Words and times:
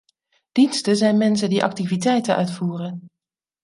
Diensten 0.57 0.95
zijn 0.97 1.17
mensen 1.17 1.49
die 1.49 1.63
activiteiten 1.63 2.35
uitvoeren. 2.35 3.07